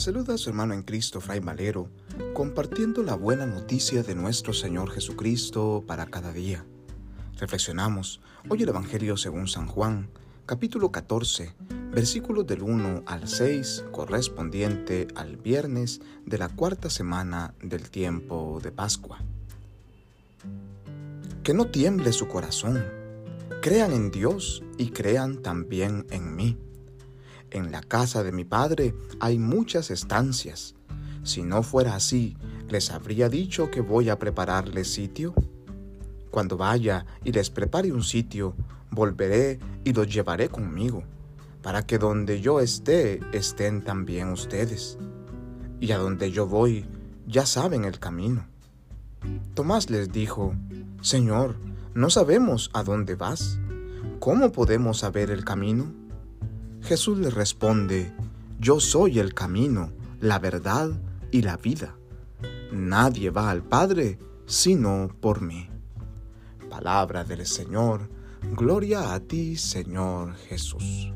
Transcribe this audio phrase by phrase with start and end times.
[0.00, 1.90] Saluda a su hermano en Cristo, Fray Valero,
[2.32, 6.64] compartiendo la buena noticia de nuestro Señor Jesucristo para cada día.
[7.36, 10.08] Reflexionamos hoy el Evangelio según San Juan,
[10.46, 11.54] capítulo 14,
[11.92, 18.72] versículos del 1 al 6, correspondiente al viernes de la cuarta semana del tiempo de
[18.72, 19.18] Pascua.
[21.42, 22.82] Que no tiemble su corazón,
[23.60, 26.56] crean en Dios y crean también en mí.
[27.50, 30.76] En la casa de mi Padre hay muchas estancias.
[31.24, 32.36] Si no fuera así,
[32.68, 35.34] ¿les habría dicho que voy a prepararles sitio?
[36.30, 38.54] Cuando vaya y les prepare un sitio,
[38.92, 41.02] volveré y los llevaré conmigo,
[41.60, 44.96] para que donde yo esté estén también ustedes.
[45.80, 46.86] Y a donde yo voy,
[47.26, 48.46] ya saben el camino.
[49.54, 50.54] Tomás les dijo,
[51.02, 51.56] Señor,
[51.94, 53.58] no sabemos a dónde vas.
[54.20, 55.99] ¿Cómo podemos saber el camino?
[56.82, 58.12] Jesús le responde,
[58.58, 60.90] Yo soy el camino, la verdad
[61.30, 61.96] y la vida.
[62.72, 65.68] Nadie va al Padre sino por mí.
[66.68, 68.10] Palabra del Señor,
[68.56, 71.12] gloria a ti Señor Jesús.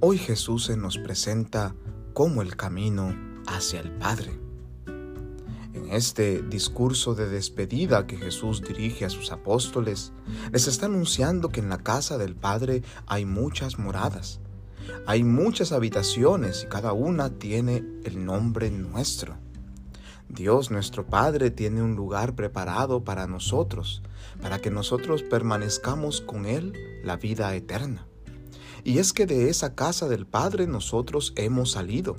[0.00, 1.74] Hoy Jesús se nos presenta
[2.12, 3.14] como el camino
[3.46, 4.45] hacia el Padre.
[5.76, 10.12] En este discurso de despedida que Jesús dirige a sus apóstoles,
[10.50, 14.40] les está anunciando que en la casa del Padre hay muchas moradas,
[15.06, 19.36] hay muchas habitaciones y cada una tiene el nombre nuestro.
[20.30, 24.02] Dios nuestro Padre tiene un lugar preparado para nosotros,
[24.40, 26.72] para que nosotros permanezcamos con Él
[27.04, 28.06] la vida eterna.
[28.82, 32.16] Y es que de esa casa del Padre nosotros hemos salido.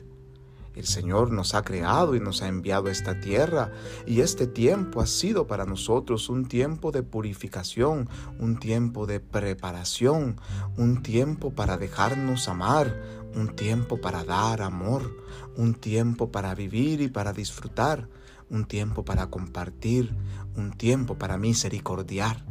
[0.77, 3.71] El Señor nos ha creado y nos ha enviado a esta tierra
[4.05, 10.39] y este tiempo ha sido para nosotros un tiempo de purificación, un tiempo de preparación,
[10.77, 12.95] un tiempo para dejarnos amar,
[13.33, 15.17] un tiempo para dar amor,
[15.55, 18.07] un tiempo para vivir y para disfrutar,
[18.51, 20.15] un tiempo para compartir,
[20.55, 22.45] un tiempo para misericordiar.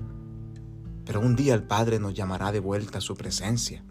[1.04, 3.84] Pero un día el Padre nos llamará de vuelta a su presencia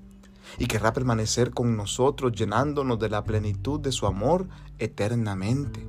[0.57, 4.47] y querrá permanecer con nosotros llenándonos de la plenitud de su amor
[4.79, 5.85] eternamente.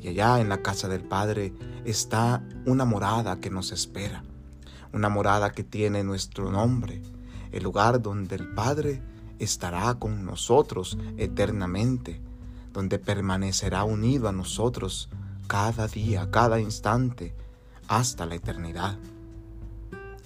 [0.00, 1.52] Y allá en la casa del Padre
[1.84, 4.24] está una morada que nos espera,
[4.92, 7.02] una morada que tiene nuestro nombre,
[7.52, 9.02] el lugar donde el Padre
[9.38, 12.20] estará con nosotros eternamente,
[12.72, 15.08] donde permanecerá unido a nosotros
[15.46, 17.34] cada día, cada instante,
[17.88, 18.98] hasta la eternidad.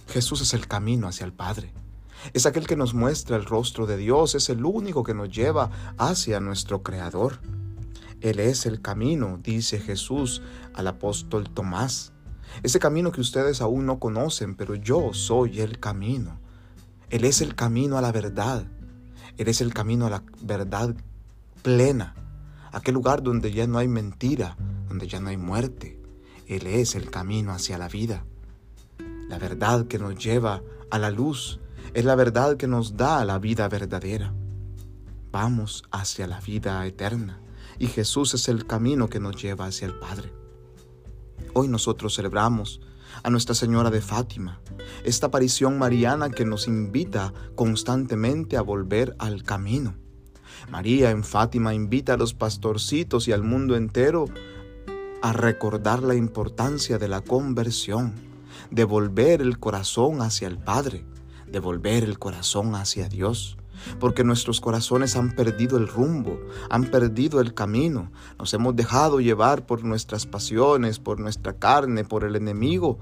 [0.09, 1.73] Jesús es el camino hacia el Padre.
[2.33, 5.71] Es aquel que nos muestra el rostro de Dios, es el único que nos lleva
[5.99, 7.41] hacia nuestro Creador.
[8.21, 10.43] Él es el camino, dice Jesús
[10.75, 12.13] al apóstol Tomás.
[12.63, 16.41] Ese camino que ustedes aún no conocen, pero yo soy el camino.
[17.11, 18.67] Él es el camino a la verdad.
[19.37, 20.95] Él es el camino a la verdad
[21.63, 22.15] plena.
[22.73, 24.57] Aquel lugar donde ya no hay mentira,
[24.89, 26.01] donde ya no hay muerte.
[26.47, 28.25] Él es el camino hacia la vida.
[29.29, 31.61] La verdad que nos lleva a la luz,
[31.97, 34.35] es la verdad que nos da la vida verdadera.
[35.33, 37.41] Vamos hacia la vida eterna
[37.79, 40.31] y Jesús es el camino que nos lleva hacia el Padre.
[41.55, 42.83] Hoy nosotros celebramos
[43.23, 44.61] a Nuestra Señora de Fátima,
[45.05, 49.95] esta aparición mariana que nos invita constantemente a volver al camino.
[50.69, 54.27] María en Fátima invita a los pastorcitos y al mundo entero
[55.23, 58.13] a recordar la importancia de la conversión,
[58.71, 61.07] de volver el corazón hacia el Padre
[61.51, 63.57] de volver el corazón hacia Dios,
[64.01, 66.41] porque nuestros corazones han perdido el rumbo,
[66.71, 72.25] han perdido el camino, nos hemos dejado llevar por nuestras pasiones, por nuestra carne, por
[72.25, 72.99] el enemigo,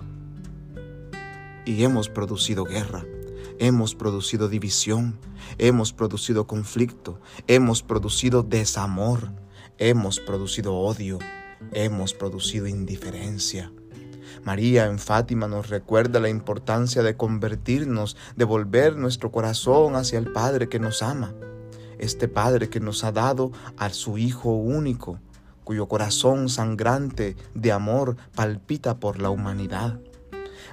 [1.64, 3.04] y hemos producido guerra,
[3.58, 5.18] hemos producido división,
[5.58, 9.30] hemos producido conflicto, hemos producido desamor,
[9.78, 11.18] hemos producido odio,
[11.72, 13.72] hemos producido indiferencia.
[14.42, 20.32] María en Fátima nos recuerda la importancia de convertirnos, de volver nuestro corazón hacia el
[20.32, 21.34] Padre que nos ama,
[21.98, 25.20] este Padre que nos ha dado a su Hijo único,
[25.62, 29.98] cuyo corazón sangrante de amor palpita por la humanidad.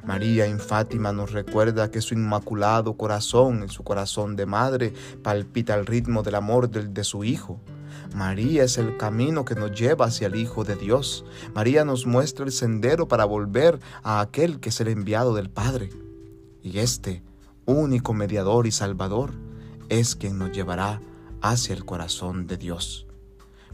[0.06, 5.74] María en Fátima nos recuerda que su inmaculado corazón, en su corazón de madre, palpita
[5.74, 7.60] al ritmo del amor del, de su Hijo.
[8.16, 11.26] María es el camino que nos lleva hacia el Hijo de Dios.
[11.54, 15.90] María nos muestra el sendero para volver a aquel que es el enviado del Padre.
[16.62, 17.24] Y este,
[17.66, 19.32] único mediador y salvador,
[19.90, 21.02] es quien nos llevará
[21.42, 23.08] hacia el corazón de Dios.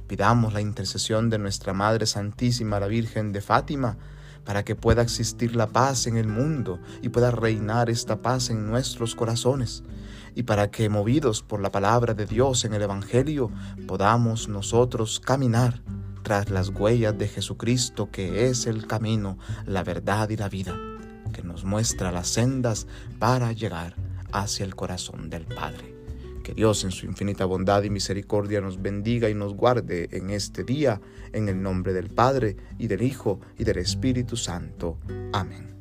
[0.08, 3.98] Pidamos la intercesión de nuestra Madre Santísima, la Virgen de Fátima,
[4.46, 8.66] para que pueda existir la paz en el mundo y pueda reinar esta paz en
[8.66, 9.84] nuestros corazones.
[10.36, 13.52] Y para que, movidos por la palabra de Dios en el Evangelio,
[13.88, 15.82] podamos nosotros caminar
[16.24, 20.78] tras las huellas de Jesucristo, que es el camino, la verdad y la vida,
[21.34, 22.88] que nos muestra las sendas
[23.20, 23.96] para llegar
[24.32, 25.96] hacia el corazón del Padre.
[26.44, 30.64] Que Dios en su infinita bondad y misericordia nos bendiga y nos guarde en este
[30.64, 31.02] día,
[31.34, 34.98] en el nombre del Padre y del Hijo y del Espíritu Santo.
[35.34, 35.76] Amén.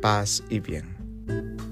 [0.00, 1.69] Paz y bien.